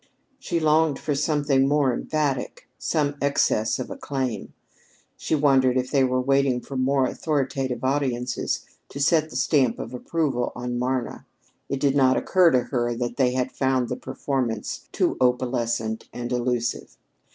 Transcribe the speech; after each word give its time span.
She 0.39 0.59
longed 0.59 0.97
for 0.97 1.13
something 1.13 1.67
more 1.67 1.93
emphatic 1.93 2.67
some 2.79 3.15
excess 3.21 3.77
of 3.77 3.91
acclaim. 3.91 4.51
She 5.15 5.35
wondered 5.35 5.77
if 5.77 5.91
they 5.91 6.03
were 6.03 6.19
waiting 6.19 6.59
for 6.59 6.75
more 6.75 7.05
authoritative 7.05 7.83
audiences 7.83 8.65
to 8.89 8.99
set 8.99 9.29
the 9.29 9.35
stamp 9.35 9.77
of 9.77 9.93
approval 9.93 10.53
on 10.55 10.79
Marna. 10.79 11.27
It 11.69 11.79
did 11.79 11.95
not 11.95 12.17
occur 12.17 12.49
to 12.49 12.61
her 12.63 12.95
that 12.95 13.17
they 13.17 13.33
had 13.33 13.51
found 13.51 13.89
the 13.89 13.95
performance 13.95 14.89
too 14.91 15.17
opalescent 15.21 16.09
and 16.11 16.31
elusive. 16.31 16.97